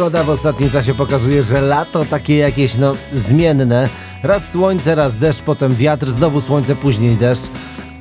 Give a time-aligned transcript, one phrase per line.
[0.00, 3.88] Pogoda w ostatnim czasie pokazuje, że lato takie jakieś no zmienne.
[4.22, 7.42] Raz słońce, raz deszcz, potem wiatr, znowu słońce, później deszcz.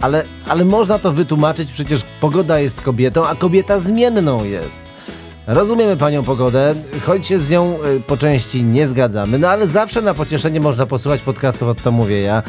[0.01, 4.83] Ale, ale można to wytłumaczyć, przecież pogoda jest kobietą, a kobieta zmienną jest.
[5.51, 6.75] Rozumiemy panią pogodę,
[7.05, 10.85] choć się z nią y, po części nie zgadzamy, no ale zawsze na pocieszenie można
[10.85, 12.43] posłuchać podcastów od to mówię ja.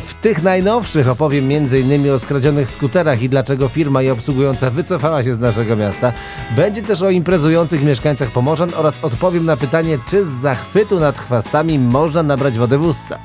[0.00, 2.10] W tych najnowszych opowiem m.in.
[2.10, 6.12] o skradzionych skuterach i dlaczego firma je obsługująca wycofała się z naszego miasta.
[6.56, 11.78] Będzie też o imprezujących mieszkańcach Pomorzan oraz odpowiem na pytanie, czy z zachwytu nad chwastami
[11.78, 13.18] można nabrać wodę w usta.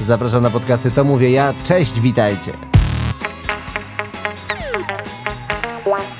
[0.00, 1.54] Zapraszam na podcasty To Mówię Ja.
[1.64, 2.69] Cześć, witajcie.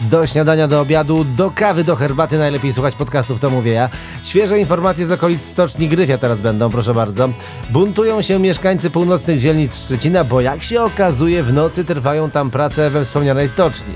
[0.01, 3.89] Do śniadania, do obiadu, do kawy, do herbaty najlepiej słuchać podcastów, to mówię ja.
[4.23, 7.29] Świeże informacje z okolic Stoczni Gryfia teraz będą, proszę bardzo.
[7.71, 12.91] Buntują się mieszkańcy północnych dzielnic Szczecina, bo jak się okazuje w nocy trwają tam prace
[12.91, 13.95] we wspomnianej stoczni.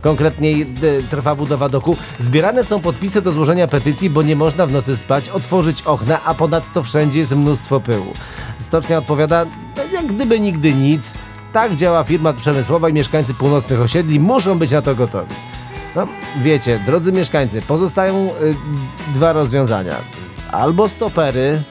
[0.00, 0.66] Konkretniej
[1.10, 1.96] trwa budowa doku.
[2.18, 6.34] Zbierane są podpisy do złożenia petycji, bo nie można w nocy spać, otworzyć okna, a
[6.34, 8.12] ponadto wszędzie jest mnóstwo pyłu.
[8.58, 11.14] Stocznia odpowiada, no, jak gdyby nigdy nic.
[11.52, 15.34] Tak działa firma przemysłowa i mieszkańcy północnych osiedli muszą być na to gotowi.
[15.96, 16.08] No,
[16.42, 18.54] wiecie, drodzy mieszkańcy, pozostają y,
[19.14, 19.96] dwa rozwiązania.
[20.52, 21.62] Albo stopery,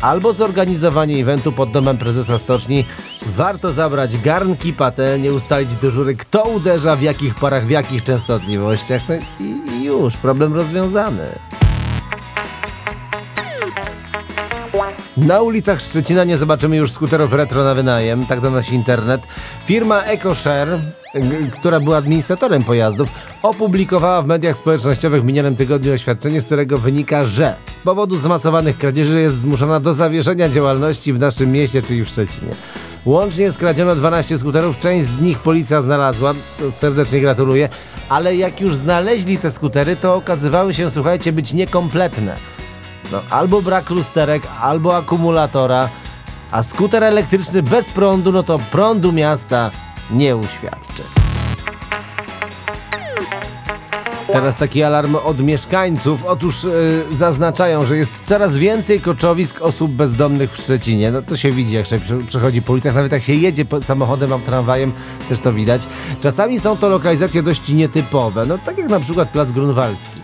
[0.00, 2.84] albo zorganizowanie eventu pod domem prezesa stoczni.
[3.26, 9.02] Warto zabrać garnki, patelnie, ustalić dyżury, kto uderza w jakich parach, w jakich częstotliwościach.
[9.08, 11.38] No i, i już, problem rozwiązany.
[15.26, 19.20] Na ulicach Szczecina nie zobaczymy już skuterów retro na wynajem, tak donosi internet.
[19.66, 20.78] Firma EcoShare,
[21.52, 23.08] która była administratorem pojazdów,
[23.42, 28.78] opublikowała w mediach społecznościowych w minionym tygodniu oświadczenie, z którego wynika, że z powodu zmasowanych
[28.78, 32.54] kradzieży jest zmuszona do zawieszenia działalności w naszym mieście, czyli w Szczecinie.
[33.04, 36.34] Łącznie skradziono 12 skuterów, część z nich policja znalazła,
[36.70, 37.68] serdecznie gratuluję,
[38.08, 42.57] ale jak już znaleźli te skutery, to okazywały się, słuchajcie, być niekompletne.
[43.12, 45.88] No, albo brak lusterek, albo akumulatora,
[46.50, 49.70] a skuter elektryczny bez prądu, no to prądu miasta
[50.10, 51.02] nie uświadczy.
[54.32, 56.24] Teraz taki alarm od mieszkańców.
[56.24, 61.10] Otóż yy, zaznaczają, że jest coraz więcej koczowisk osób bezdomnych w Szczecinie.
[61.10, 64.32] No to się widzi, jak się prze- przechodzi po ulicach, nawet jak się jedzie samochodem
[64.32, 64.92] albo tramwajem,
[65.28, 65.82] też to widać.
[66.20, 70.20] Czasami są to lokalizacje dość nietypowe, no tak jak na przykład Plac Grunwaldzki.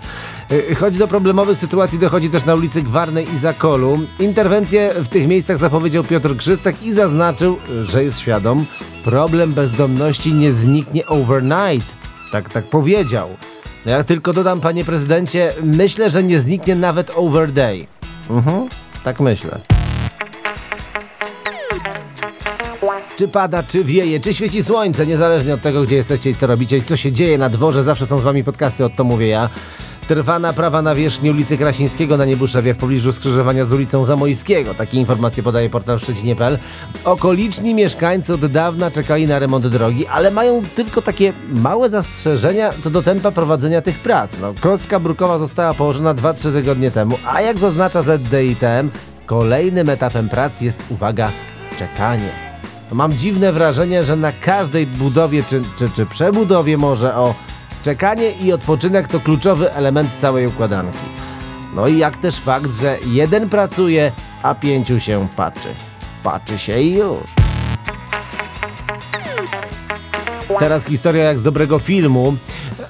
[0.50, 3.98] Yy, Choć do problemowych sytuacji dochodzi też na ulicy Gwarnej i Zakolu.
[4.20, 8.66] Interwencję w tych miejscach zapowiedział Piotr Krzystek i zaznaczył, że jest świadom,
[9.04, 11.94] problem bezdomności nie zniknie overnight.
[12.32, 13.28] Tak, tak powiedział.
[13.86, 17.86] No ja tylko dodam, panie prezydencie, myślę, że nie zniknie nawet over day.
[18.30, 18.68] Mhm,
[19.04, 19.60] tak myślę.
[23.16, 26.82] Czy pada, czy wieje, czy świeci słońce, niezależnie od tego, gdzie jesteście i co robicie,
[26.82, 29.50] co się dzieje na dworze, zawsze są z wami podcasty, od to mówię ja.
[30.08, 34.74] Trwa naprawa na wierzchni ulicy Krasińskiego na Niebuszewie w pobliżu skrzyżowania z ulicą Zamojskiego.
[34.74, 36.58] Takie informacje podaje portal szczecinie.pl.
[37.04, 42.90] Okoliczni mieszkańcy od dawna czekali na remont drogi, ale mają tylko takie małe zastrzeżenia co
[42.90, 44.36] do tempa prowadzenia tych prac.
[44.40, 48.90] No, kostka brukowa została położona 2-3 tygodnie temu, a jak zaznacza ZDITM,
[49.26, 51.32] kolejnym etapem prac jest, uwaga,
[51.78, 52.30] czekanie.
[52.92, 57.34] Mam dziwne wrażenie, że na każdej budowie czy, czy, czy przebudowie może o
[57.84, 60.98] czekanie i odpoczynek to kluczowy element całej układanki.
[61.74, 64.12] No i jak też fakt, że jeden pracuje,
[64.42, 65.68] a pięciu się patrzy.
[66.22, 67.30] Patrzy się i już.
[70.58, 72.36] Teraz historia jak z dobrego filmu,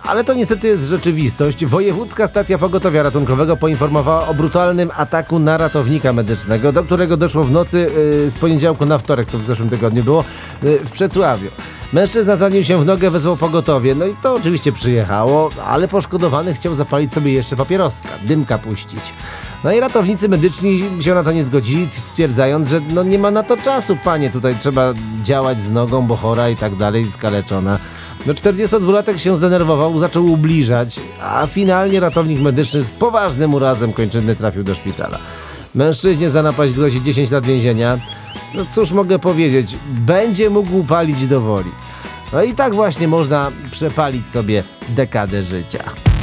[0.03, 1.65] ale to niestety jest rzeczywistość.
[1.67, 7.51] Wojewódzka Stacja Pogotowia Ratunkowego poinformowała o brutalnym ataku na ratownika medycznego, do którego doszło w
[7.51, 10.25] nocy yy, z poniedziałku na wtorek, to w zeszłym tygodniu było,
[10.63, 11.51] yy, w Przecławiu.
[11.95, 16.75] Mężczyzna zanił się w nogę, wezwał pogotowie, no i to oczywiście przyjechało, ale poszkodowany chciał
[16.75, 19.01] zapalić sobie jeszcze papieroska, dymka puścić.
[19.65, 23.43] No i ratownicy medyczni się na to nie zgodzili, stwierdzając, że no nie ma na
[23.43, 27.79] to czasu, panie, tutaj trzeba działać z nogą, bo chora i tak dalej, skaleczona.
[28.27, 34.65] No 42-latek się zdenerwował, zaczął ubliżać, a finalnie ratownik medyczny z poważnym urazem kończynny trafił
[34.65, 35.19] do szpitala.
[35.75, 37.99] Mężczyźnie za napaść grozi 10 lat więzienia.
[38.55, 41.71] No cóż mogę powiedzieć, będzie mógł palić do woli.
[42.33, 46.14] No i tak właśnie można przepalić sobie dekadę życia.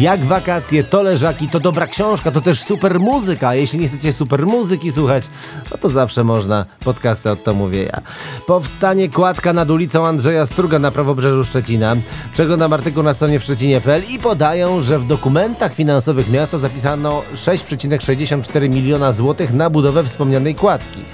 [0.00, 3.54] Jak wakacje, to leżaki, to dobra książka, to też super muzyka.
[3.54, 5.24] Jeśli nie chcecie super muzyki słuchać,
[5.70, 8.00] no to zawsze można podcasty od to mówię ja.
[8.46, 11.96] Powstanie kładka nad ulicą Andrzeja Struga na prawobrzeżu Szczecina.
[12.32, 18.70] Przeglądam artykuł na stronie w szczecinie.pl i podają, że w dokumentach finansowych miasta zapisano 6,64
[18.70, 21.04] miliona złotych na budowę wspomnianej kładki.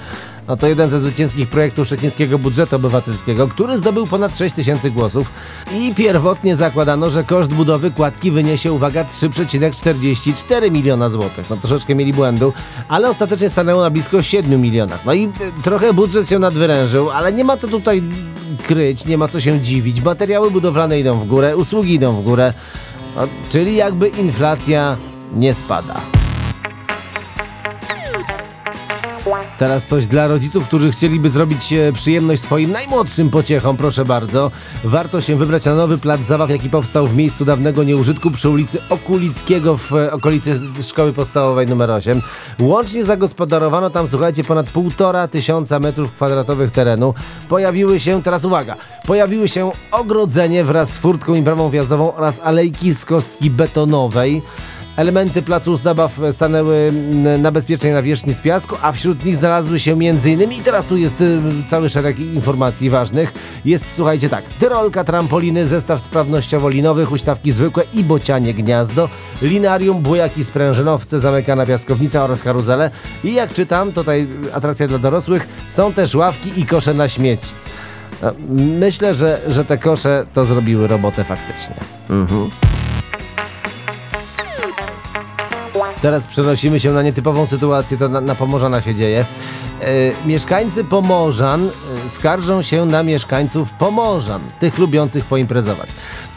[0.47, 5.31] No to jeden ze zwycięskich projektów szczecińskiego budżetu obywatelskiego, który zdobył ponad 6 tysięcy głosów
[5.73, 11.49] i pierwotnie zakładano, że koszt budowy kładki wyniesie, uwaga, 3,44 miliona złotych.
[11.49, 12.53] No troszeczkę mieli błędu,
[12.87, 15.05] ale ostatecznie stanęło na blisko 7 milionach.
[15.05, 15.29] No i e,
[15.63, 18.03] trochę budżet się nadwyrężył, ale nie ma co tutaj
[18.67, 20.01] kryć, nie ma co się dziwić.
[20.01, 22.53] Materiały budowlane idą w górę, usługi idą w górę,
[23.15, 24.97] no, czyli jakby inflacja
[25.35, 26.16] nie spada.
[29.57, 34.51] Teraz coś dla rodziców, którzy chcieliby zrobić e, przyjemność swoim najmłodszym pociechom, proszę bardzo.
[34.83, 38.79] Warto się wybrać na nowy plac zabaw, jaki powstał w miejscu dawnego nieużytku przy ulicy
[38.89, 42.21] Okulickiego w e, okolicy Szkoły Podstawowej nr 8.
[42.59, 47.13] Łącznie zagospodarowano tam, słuchajcie, ponad półtora tysiąca metrów kwadratowych terenu.
[47.49, 48.75] Pojawiły się, teraz uwaga,
[49.05, 54.41] pojawiły się ogrodzenie wraz z furtką i bramą wjazdową oraz alejki z kostki betonowej.
[54.97, 56.93] Elementy placu zabaw stanęły
[57.39, 60.51] na bezpiecznej nawierzchni z piasku, a wśród nich znalazły się m.in.
[60.51, 63.33] i teraz tu jest y, cały szereg informacji ważnych.
[63.65, 69.09] Jest, słuchajcie, tak, tyrolka, trampoliny, zestaw sprawnościowo-linowy, huśtawki zwykłe i bocianie gniazdo,
[69.41, 72.91] linarium, bujaki sprężynowce, zamykana piaskownica oraz karuzele.
[73.23, 77.49] I jak czytam, tutaj atrakcja dla dorosłych, są też ławki i kosze na śmieci.
[78.21, 78.33] No,
[78.79, 81.75] myślę, że, że te kosze to zrobiły robotę faktycznie.
[82.09, 82.49] Mhm.
[86.01, 89.25] Teraz przenosimy się na nietypową sytuację, to na, na Pomorzana się dzieje.
[89.81, 91.69] E, mieszkańcy Pomorzan
[92.05, 95.89] e, skarżą się na mieszkańców Pomorzan, tych lubiących poimprezować.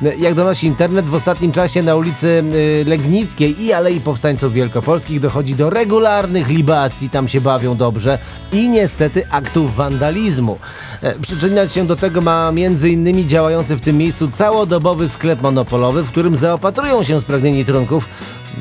[0.03, 2.45] E, jak donosi internet, w ostatnim czasie na ulicy
[2.83, 8.19] e, Legnickiej i Alei Powstańców Wielkopolskich dochodzi do regularnych libacji, tam się bawią dobrze
[8.53, 10.59] i niestety aktów wandalizmu.
[11.03, 13.29] E, przyczyniać się do tego ma m.in.
[13.29, 18.09] działający w tym miejscu całodobowy sklep monopolowy, w którym zaopatrują się spragnieni trunków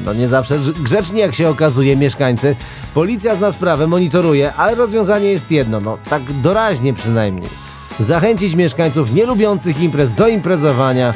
[0.06, 2.56] no nie zawsze grzecznie jak się okazuje mieszkańcy.
[2.94, 7.50] Policja zna sprawę, monitoruje, ale rozwiązanie jest jedno, no tak doraźnie przynajmniej.
[8.00, 11.14] Zachęcić mieszkańców nielubiących imprez do imprezowania,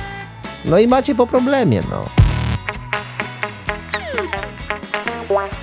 [0.66, 2.23] no i macie po problemie, no.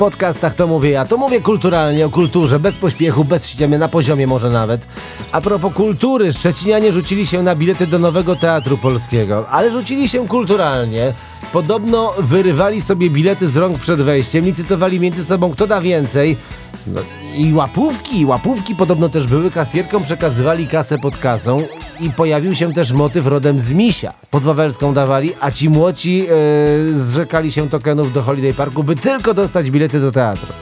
[0.00, 4.26] Podcastach to mówię ja, to mówię kulturalnie, o kulturze, bez pośpiechu, bez ściemy, na poziomie
[4.26, 4.86] może nawet.
[5.32, 10.28] A propos kultury, Szczecinianie rzucili się na bilety do Nowego Teatru Polskiego, ale rzucili się
[10.28, 11.14] kulturalnie.
[11.52, 16.36] Podobno wyrywali sobie bilety z rąk przed wejściem, licytowali między sobą kto da więcej.
[16.86, 17.00] No,
[17.34, 21.66] I łapówki, łapówki podobno też były, kasjerką przekazywali kasę pod kasą
[22.00, 24.12] i pojawił się też motyw rodem z Misia.
[24.30, 29.34] Pod Wawelską dawali, a ci młodzi yy, zrzekali się tokenów do Holiday Parku, by tylko
[29.34, 30.52] dostać bilety do teatru.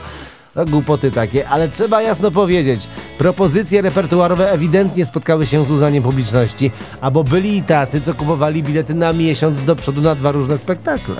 [0.55, 2.87] No, głupoty takie, ale trzeba jasno powiedzieć,
[3.17, 6.71] propozycje repertuarowe ewidentnie spotkały się z uznaniem publiczności,
[7.01, 11.15] albo byli i tacy, co kupowali bilety na miesiąc do przodu na dwa różne spektakle.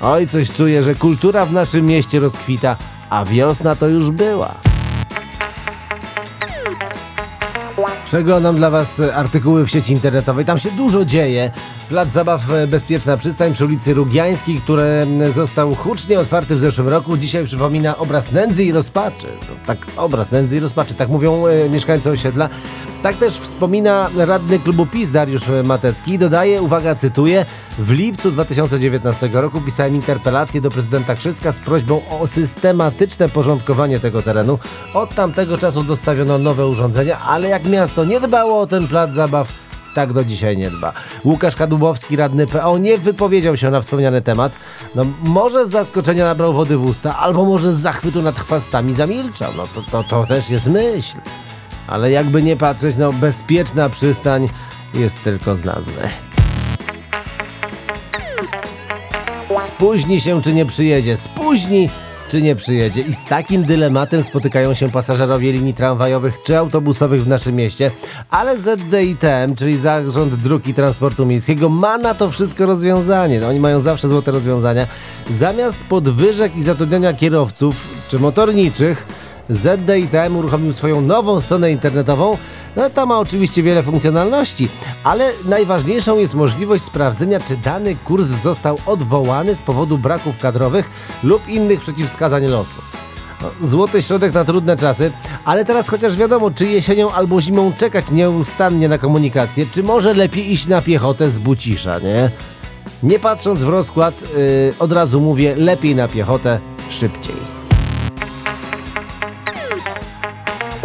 [0.00, 2.76] Oj, coś czuję, że kultura w naszym mieście rozkwita,
[3.10, 4.73] a wiosna to już była.
[8.14, 10.44] Przeglądam dla Was artykuły w sieci internetowej.
[10.44, 11.50] Tam się dużo dzieje.
[11.88, 17.16] Plac zabaw e, Bezpieczna Przystań przy ulicy Rugiańskiej, który został hucznie otwarty w zeszłym roku,
[17.16, 19.26] dzisiaj przypomina obraz nędzy i rozpaczy.
[19.48, 22.48] No, tak, obraz nędzy i rozpaczy, tak mówią e, mieszkańcy osiedla.
[23.02, 26.18] Tak też wspomina radny klubu PiS Dariusz Matecki.
[26.18, 27.44] Dodaje, uwaga, cytuję,
[27.78, 34.22] w lipcu 2019 roku pisałem interpelację do prezydenta Krzyska z prośbą o systematyczne porządkowanie tego
[34.22, 34.58] terenu.
[34.94, 39.52] Od tamtego czasu dostawiono nowe urządzenia, ale jak miasto nie dbało o ten plac zabaw,
[39.94, 40.92] tak do dzisiaj nie dba.
[41.24, 44.52] Łukasz Kadłubowski, radny PO, nie wypowiedział się na wspomniany temat.
[44.94, 49.52] No, może z zaskoczenia nabrał wody w usta, albo może z zachwytu nad chwastami zamilczał.
[49.56, 51.16] No to, to, to też jest myśl.
[51.86, 54.48] Ale jakby nie patrzeć, no bezpieczna przystań
[54.94, 56.00] jest tylko z nazwy.
[59.60, 61.16] Spóźni się czy nie przyjedzie?
[61.16, 61.90] Spóźni
[62.28, 63.00] czy nie przyjedzie.
[63.00, 67.90] I z takim dylematem spotykają się pasażerowie linii tramwajowych czy autobusowych w naszym mieście,
[68.30, 73.40] ale ZDITM, czyli Zarząd Dróg i Transportu Miejskiego, ma na to wszystko rozwiązanie.
[73.40, 74.86] No, oni mają zawsze złote rozwiązania.
[75.30, 79.06] Zamiast podwyżek i zatrudniania kierowców czy motorniczych,
[79.50, 82.38] ZDITM uruchomił swoją nową stronę internetową.
[82.76, 84.68] No, ta ma oczywiście wiele funkcjonalności,
[85.04, 90.90] ale najważniejszą jest możliwość sprawdzenia, czy dany kurs został odwołany z powodu braków kadrowych
[91.22, 92.80] lub innych przeciwwskazań losu.
[93.42, 95.12] No, złoty środek na trudne czasy,
[95.44, 100.52] ale teraz chociaż wiadomo, czy jesienią albo zimą czekać nieustannie na komunikację, czy może lepiej
[100.52, 102.30] iść na piechotę z Bucisza, nie?
[103.02, 107.53] Nie patrząc w rozkład, yy, od razu mówię, lepiej na piechotę, szybciej.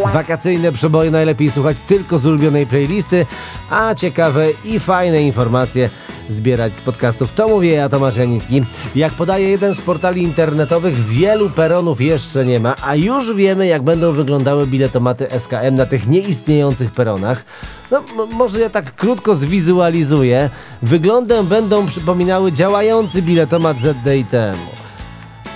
[0.06, 3.26] Wakacyjne przeboje najlepiej słuchać tylko z ulubionej playlisty,
[3.70, 5.90] a ciekawe i fajne informacje
[6.30, 7.32] zbierać z podcastów.
[7.32, 8.62] To mówię ja, Tomasz Janicki.
[8.96, 13.82] Jak podaje jeden z portali internetowych, wielu peronów jeszcze nie ma, a już wiemy, jak
[13.82, 17.46] będą wyglądały biletomaty SKM na tych nieistniejących peronach.
[17.92, 20.50] No, może ja tak krótko zwizualizuję.
[20.82, 24.60] Wyglądem będą przypominały działający biletomat ZDITM.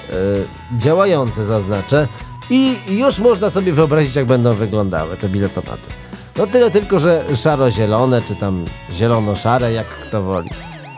[0.10, 2.08] Yy, działający zaznaczę.
[2.50, 5.90] I już można sobie wyobrazić, jak będą wyglądały te biletomaty.
[6.38, 10.50] No tyle tylko, że szaro-zielone, czy tam zielono-szare, jak kto woli.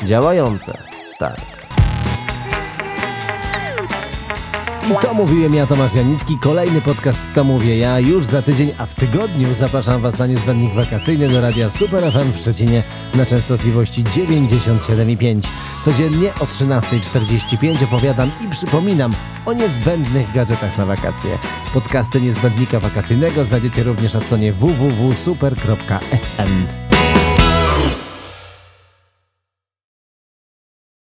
[0.06, 0.78] Działające,
[1.20, 1.55] tak.
[5.02, 6.40] To mówiłem ja, Tomasz Janicki.
[6.40, 10.74] Kolejny podcast To Mówię Ja już za tydzień, a w tygodniu zapraszam Was na niezbędnik
[10.74, 12.84] wakacyjny do radia Super FM w Szczecinie
[13.16, 15.48] na częstotliwości 97,5.
[15.86, 19.12] Codziennie o 13.45 opowiadam i przypominam
[19.46, 21.38] o niezbędnych gadżetach na wakacje.
[21.74, 25.86] Podcasty niezbędnika wakacyjnego znajdziecie również na stronie www.super.fm.